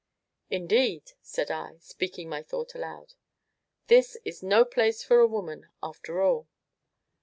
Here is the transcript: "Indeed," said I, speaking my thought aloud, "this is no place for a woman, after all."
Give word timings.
"Indeed," 0.49 1.11
said 1.21 1.51
I, 1.51 1.77
speaking 1.77 2.27
my 2.27 2.41
thought 2.41 2.73
aloud, 2.73 3.13
"this 3.85 4.17
is 4.25 4.41
no 4.41 4.65
place 4.65 5.03
for 5.03 5.19
a 5.19 5.27
woman, 5.27 5.67
after 5.83 6.21
all." 6.23 6.47